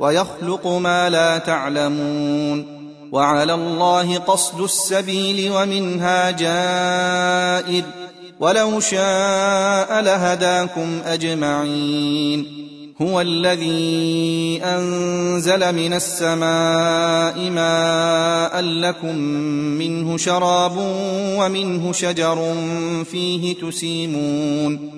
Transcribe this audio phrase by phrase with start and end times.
[0.00, 2.78] ويخلق ما لا تعلمون
[3.12, 7.84] وعلى الله قصد السبيل ومنها جائر
[8.40, 12.68] ولو شاء لهداكم أجمعين
[13.02, 19.16] هو الذي أنزل من السماء ماء لكم
[19.78, 20.76] منه شراب
[21.38, 22.54] ومنه شجر
[23.10, 24.97] فيه تسيمون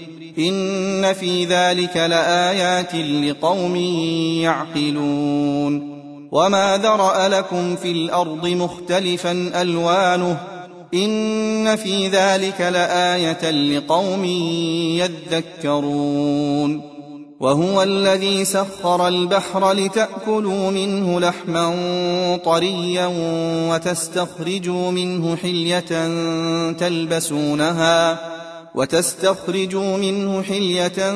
[0.39, 3.75] إن في ذلك لآيات لقوم
[4.41, 6.01] يعقلون.
[6.31, 10.37] وما ذرأ لكم في الأرض مختلفا ألوانه.
[10.93, 14.25] إن في ذلك لآية لقوم
[14.95, 16.91] يذكرون.
[17.39, 21.75] وهو الذي سخر البحر لتأكلوا منه لحما
[22.45, 23.11] طريا
[23.71, 26.09] وتستخرجوا منه حلية
[26.71, 28.40] تلبسونها.
[28.75, 31.11] وتستخرجوا منه حلية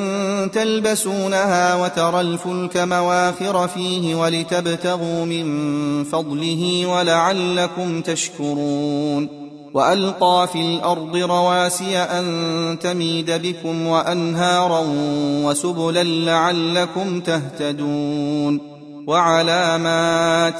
[0.46, 12.78] تلبسونها وترى الفلك مواخر فيه ولتبتغوا من فضله ولعلكم تشكرون وألقى في الأرض رواسي أن
[12.80, 14.82] تميد بكم وأنهارا
[15.44, 18.60] وسبلا لعلكم تهتدون
[19.06, 20.54] وعلامات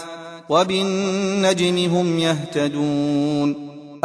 [0.49, 3.76] وبالنجم هم يهتدون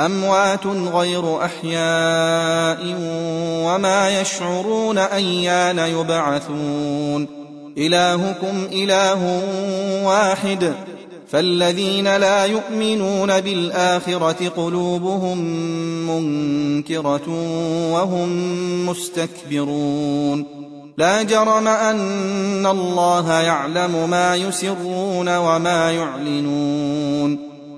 [0.00, 2.96] أموات غير أحياء
[3.64, 7.28] وما يشعرون أيان يبعثون.
[7.78, 9.42] إلهكم إله
[10.04, 10.72] واحد.
[11.30, 15.38] فالذين لا يؤمنون بالآخرة قلوبهم
[16.10, 17.28] منكرة
[17.92, 18.28] وهم
[18.86, 20.46] مستكبرون.
[20.98, 27.47] لا جرم أن الله يعلم ما يسرون وما يعلنون.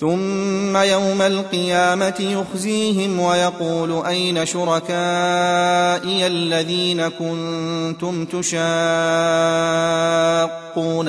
[0.00, 8.46] ثم يوم القيامة يخزيهم ويقول أين شركائي الذين كنتم تشاقون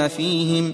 [0.07, 0.73] فيهم؟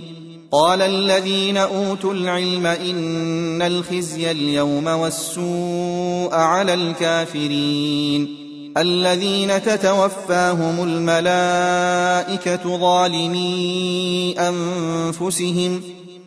[0.51, 8.45] قال الذين أوتوا العلم إن الخزي اليوم والسوء على الكافرين.
[8.77, 15.81] الذين تتوفاهم الملائكة ظالمي أنفسهم.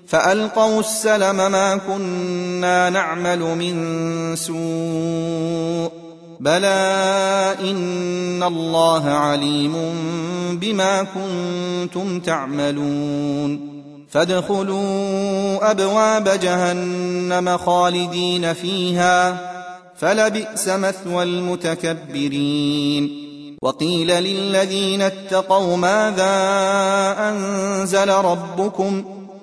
[0.09, 5.93] فألقوا السلم ما كنا نعمل من سوء.
[6.41, 9.75] بلى إن الله عليم
[10.53, 13.79] بما كنتم تعملون.
[14.11, 19.41] فادخلوا أبواب جهنم خالدين فيها.
[19.99, 23.29] فلبئس مثوى المتكبرين.
[23.63, 26.35] وقيل للذين اتقوا ماذا
[27.19, 29.05] أنزل ربكم؟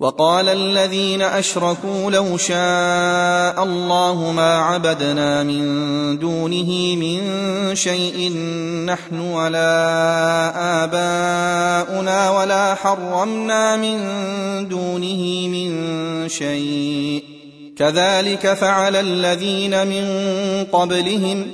[0.00, 7.20] وقال الذين أشركوا لو شاء الله ما عبدنا من دونه من
[7.74, 8.32] شيء
[8.86, 9.72] نحن ولا
[10.84, 13.98] آباؤنا ولا حرمنا من
[14.68, 17.22] دونه من شيء.
[17.76, 20.04] كذلك فعل الذين من
[20.72, 21.46] قبلهم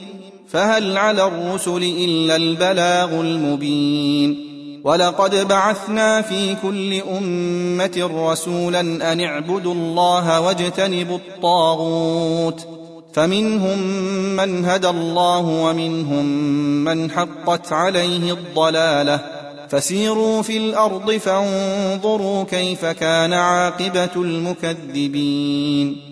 [0.49, 4.51] فهل على الرسل إلا البلاغ المبين.
[4.84, 12.67] ولقد بعثنا في كل أمة رسولا أن اعبدوا الله واجتنبوا الطاغوت.
[13.12, 13.79] فمنهم
[14.37, 16.25] من هدى الله ومنهم
[16.84, 19.20] من حقت عليه الضلالة.
[19.69, 26.12] فسيروا في الأرض فانظروا كيف كان عاقبة المكذبين.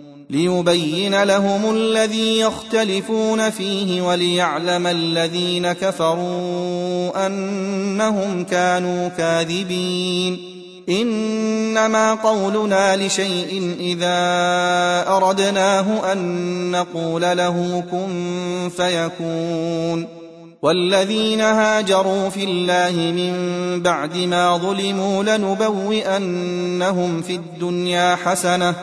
[0.31, 10.39] ليبين لهم الذي يختلفون فيه وليعلم الذين كفروا أنهم كانوا كاذبين.
[10.89, 14.17] إنما قولنا لشيء إذا
[15.07, 20.21] أردناه أن نقول له كن فيكون.
[20.61, 23.33] والذين هاجروا في الله من
[23.81, 28.75] بعد ما ظلموا لنبوئنهم في الدنيا حسنة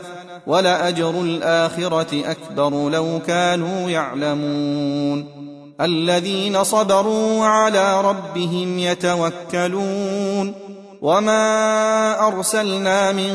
[0.49, 5.39] ولأجر الآخرة أكبر لو كانوا يعلمون.
[5.81, 10.55] الذين صبروا على ربهم يتوكلون.
[11.03, 13.33] وما أرسلنا من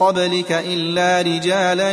[0.00, 1.92] قبلك إلا رجالا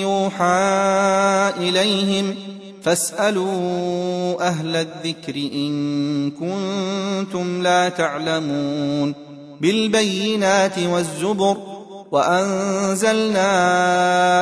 [0.00, 2.34] يوحى إليهم.
[2.82, 9.14] فاسألوا أهل الذكر إن كنتم لا تعلمون.
[9.60, 11.71] بالبينات والزبر
[12.12, 13.50] وأنزلنا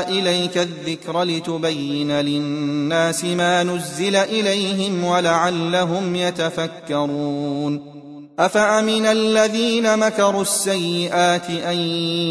[0.08, 8.00] إليك الذكر لتبين للناس ما نزل إليهم ولعلهم يتفكرون.
[8.38, 11.78] أفأمن الذين مكروا السيئات أن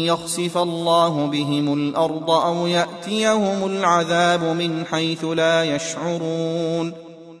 [0.06, 6.92] يخسف الله بهم الأرض أو يأتيهم العذاب من حيث لا يشعرون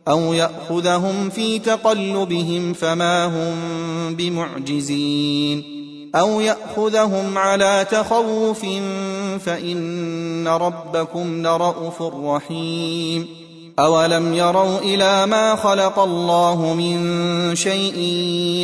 [0.08, 3.54] أو يأخذهم في تقلبهم فما هم
[4.14, 5.79] بمعجزين
[6.14, 8.66] أو يأخذهم على تخوف
[9.44, 13.28] فإن ربكم لرءوف رحيم.
[13.78, 17.98] أولم يروا إلى ما خلق الله من شيء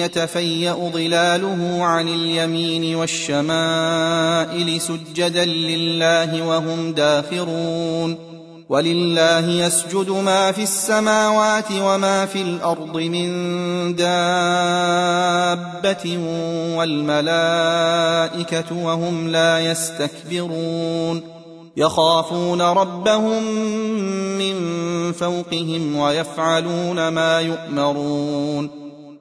[0.04, 8.25] يتفيأ ظلاله عن اليمين والشمائل سجدا لله وهم داخرون.
[8.68, 13.28] ولله يسجد ما في السماوات وما في الأرض من
[13.96, 14.06] دابة
[16.76, 21.22] والملائكة وهم لا يستكبرون.
[21.76, 23.42] يخافون ربهم
[24.38, 24.56] من
[25.12, 28.70] فوقهم ويفعلون ما يؤمرون.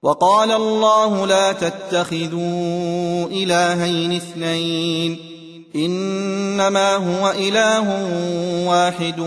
[0.03, 5.34] وقال الله لا تتخذوا إلهين اثنين.
[5.75, 7.87] إنما هو إله
[8.67, 9.23] واحد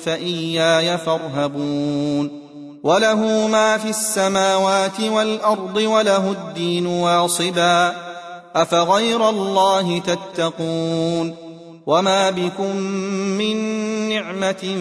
[0.00, 2.48] فإياي فارهبون
[2.82, 7.94] وله ما في السماوات والأرض وله الدين واصبا
[8.56, 11.34] أفغير الله تتقون
[11.86, 12.76] وما بكم
[13.40, 13.56] من
[14.08, 14.76] نعمة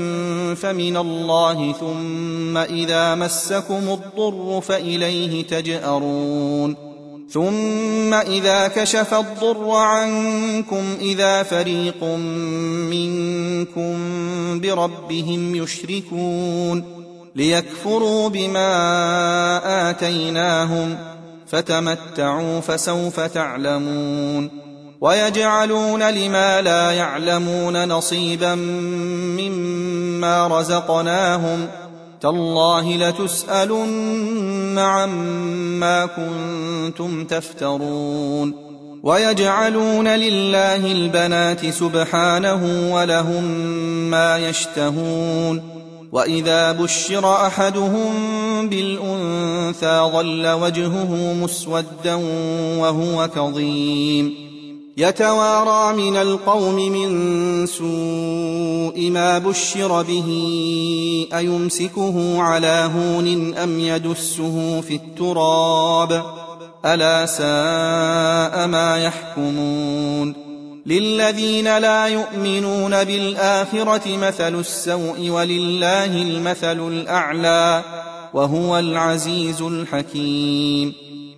[0.55, 6.87] فمن الله ثم إذا مسكم الضر فإليه تجأرون
[7.29, 12.03] ثم إذا كشف الضر عنكم إذا فريق
[12.93, 13.95] منكم
[14.59, 16.83] بربهم يشركون
[17.35, 18.69] ليكفروا بما
[19.89, 20.97] آتيناهم
[21.47, 24.49] فتمتعوا فسوف تعلمون
[25.01, 28.55] ويجعلون لما لا يعلمون نصيبا
[29.35, 31.67] مما رزقناهم
[32.21, 38.53] تالله لتسألن عما كنتم تفترون
[39.03, 43.43] ويجعلون لله البنات سبحانه ولهم
[44.09, 45.77] ما يشتهون
[46.11, 48.13] وإذا بشر أحدهم
[48.69, 52.15] بالأنثى ظل وجهه مسودا
[52.79, 54.46] وهو كظيم
[54.99, 60.27] يتوارى من القوم من سوء ما بشر به
[61.33, 66.23] أيمسكه على هون أم يدسه في التراب؟
[66.85, 70.33] ألا ساء ما يحكمون؟
[70.85, 77.83] للذين لا يؤمنون بالآخرة مثل السوء ولله المثل الأعلى
[78.33, 81.06] وهو العزيز الحكيم.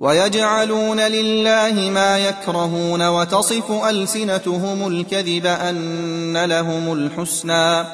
[0.00, 7.84] ويجعلون لله ما يكرهون وتصف ألسنتهم الكذب أن لهم الحسنى.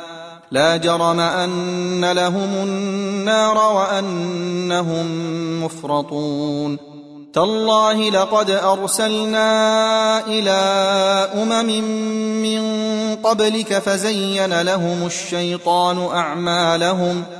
[0.50, 5.06] لا جرم أن لهم النار وأنهم
[5.64, 6.78] مفرطون.
[7.32, 9.46] تالله لقد أرسلنا
[10.26, 10.50] إلى
[11.42, 11.84] أمم
[12.42, 12.62] من
[13.16, 17.39] قبلك فزين لهم الشيطان أعمالهم ۖ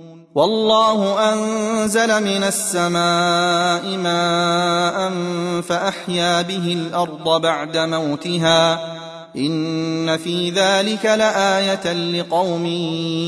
[0.35, 5.11] والله أنزل من السماء ماء
[5.61, 8.79] فأحيا به الأرض بعد موتها.
[9.35, 12.65] إن في ذلك لآية لقوم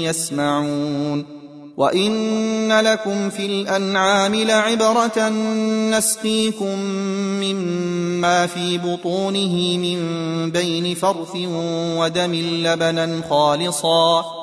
[0.03, 1.25] يسمعون.
[1.77, 5.29] وإن لكم في الأنعام لعبرة
[5.97, 6.79] نسقيكم
[7.43, 9.99] مما في بطونه من
[10.51, 11.35] بين فرث
[11.97, 14.42] ودم لبنا خالصا.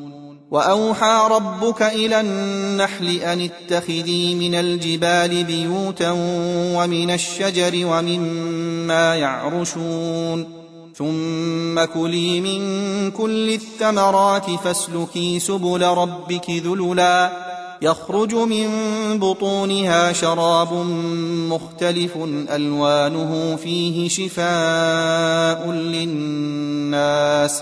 [0.51, 6.11] وأوحى ربك إلى النحل أن اتخذي من الجبال بيوتا
[6.75, 10.61] ومن الشجر ومما يعرشون
[10.95, 12.61] ثم كلي من
[13.11, 17.31] كل الثمرات فاسلكي سبل ربك ذللا
[17.81, 18.69] يخرج من
[19.19, 20.73] بطونها شراب
[21.49, 22.17] مختلف
[22.49, 27.61] ألوانه فيه شفاء للناس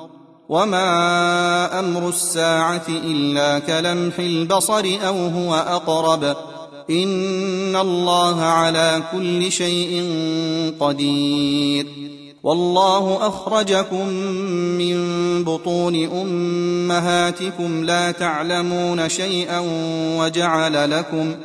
[0.51, 6.23] وما أمر الساعة الا كلمح البصر أو هو اقرب
[6.89, 10.05] ان الله على كل شيء
[10.79, 11.87] قدير.
[12.43, 14.07] والله اخرجكم
[14.77, 14.97] من
[15.43, 19.63] بطون امهاتكم لا تعلمون شيئا
[20.19, 21.35] وجعل لكم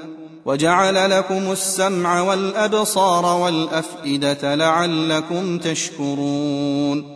[0.47, 7.16] وجعل لكم السمع والابصار والافئده لعلكم تشكرون.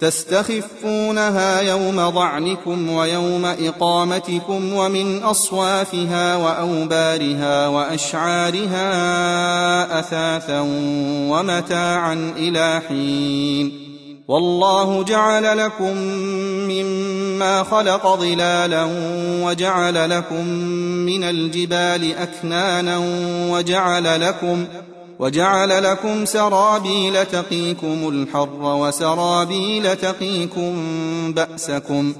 [0.00, 8.88] تستخفونها يوم ظعنكم ويوم إقامتكم ومن أصوافها وأوبارها وأشعارها
[9.98, 10.60] أثاثا
[11.30, 13.90] ومتاعا إلى حين.
[14.28, 15.96] والله جعل لكم
[16.70, 18.88] مما خلق ظلالا
[19.42, 20.46] وجعل لكم
[21.06, 23.00] من الجبال أكنانا
[23.50, 24.66] وجعل لكم
[25.20, 30.74] وجعل لكم سرابيل تقيكم الحر وسرابيل تقيكم
[31.32, 32.12] بأسكم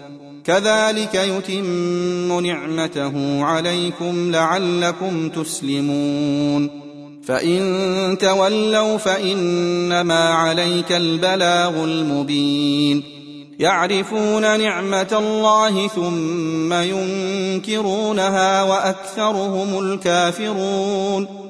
[0.45, 6.71] كذلك يتم نعمته عليكم لعلكم تسلمون
[7.25, 13.03] فإن تولوا فإنما عليك البلاغ المبين
[13.59, 21.50] يعرفون نعمة الله ثم ينكرونها وأكثرهم الكافرون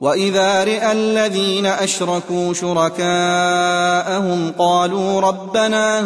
[0.00, 6.00] واذا راى الذين اشركوا شركاءهم قالوا ربنا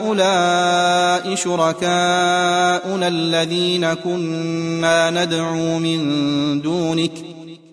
[0.00, 7.12] هؤلاء شركاؤنا الذين كنا ندعو من دونك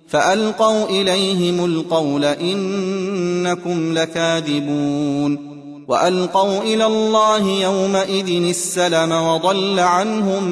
[0.08, 10.44] فالقوا اليهم القول انكم لكاذبون والقوا إلى الله يومئذ السلم وضل عنهم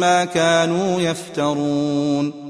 [0.00, 2.49] ما كانوا يفترون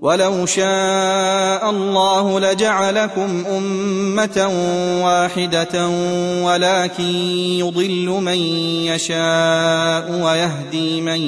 [0.00, 4.50] ولو شاء الله لجعلكم امه
[5.04, 5.88] واحدة
[6.42, 7.04] ولكن
[7.58, 8.38] يضل من
[8.86, 11.20] يشاء ويهدي من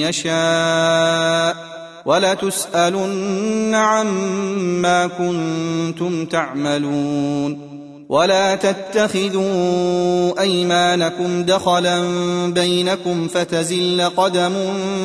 [0.00, 1.56] يشاء
[2.04, 7.68] ولتسالن عما كنتم تعملون
[8.08, 12.02] ولا تتخذوا ايمانكم دخلا
[12.52, 14.52] بينكم فتزل قدم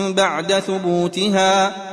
[0.09, 1.92] بعد ثبوتها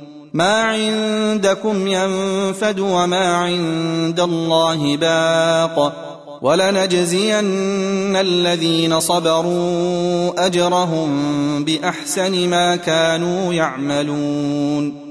[0.33, 5.93] ما عندكم ينفد وما عند الله باق
[6.41, 11.09] ولنجزين الذين صبروا أجرهم
[11.63, 15.10] بأحسن ما كانوا يعملون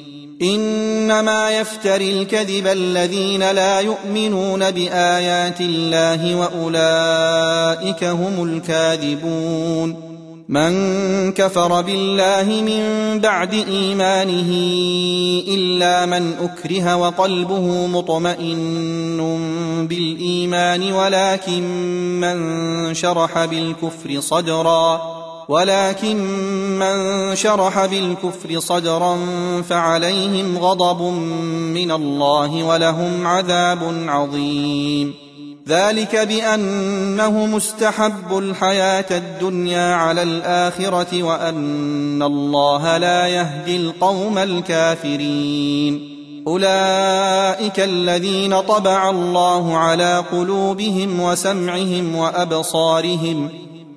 [0.41, 10.11] إنما يفتري الكذب الذين لا يؤمنون بآيات الله وأولئك هم الكاذبون.
[10.49, 14.49] من كفر بالله من بعد إيمانه
[15.47, 19.17] إلا من أكره وقلبه مطمئن
[19.89, 21.63] بالإيمان ولكن
[22.19, 25.20] من شرح بالكفر صدرا.
[25.49, 26.17] ولكن
[26.79, 29.17] من شرح بالكفر صدرا
[29.69, 31.01] فعليهم غضب
[31.73, 35.13] من الله ولهم عذاب عظيم.
[35.67, 46.17] ذلك بأنه مستحب الحياة الدنيا على الآخرة وأن الله لا يهدي القوم الكافرين.
[46.47, 53.49] أولئك الذين طبع الله على قلوبهم وسمعهم وأبصارهم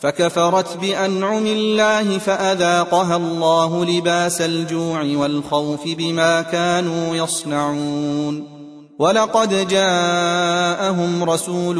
[0.00, 8.58] فكفرت بأنعم الله فأذاقها الله لباس الجوع والخوف بما كانوا يصنعون.
[8.98, 11.76] ولقد جاءهم رسول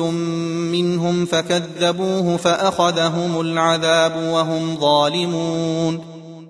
[0.73, 6.18] منهم فكذبوه فأخذهم العذاب وهم ظالمون.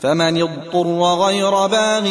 [0.00, 2.08] فمن اضطر غير باغ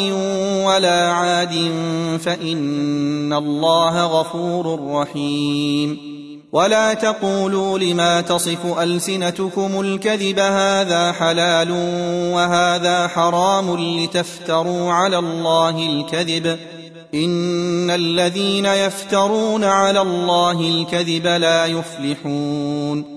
[0.68, 1.72] ولا عاد
[2.20, 6.18] فإن الله غفور رحيم.
[6.52, 11.72] ولا تقولوا لما تصف ألسنتكم الكذب هذا حلال
[12.34, 16.58] وهذا حرام لتفتروا على الله الكذب.
[17.14, 23.17] إن الذين يفترون على الله الكذب لا يفلحون.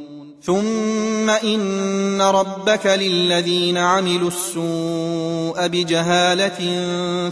[0.43, 6.59] ثم إن ربك للذين عملوا السوء بجهالة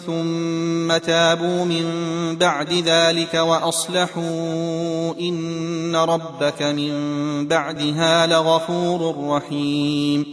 [0.05, 1.85] ثم تابوا من
[2.35, 6.93] بعد ذلك وأصلحوا إن ربك من
[7.47, 10.25] بعدها لغفور رحيم.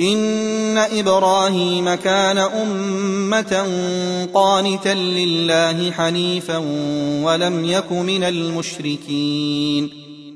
[0.00, 3.66] إن إبراهيم كان أمة
[4.34, 6.56] قانتا لله حنيفا
[7.22, 10.05] ولم يك من المشركين.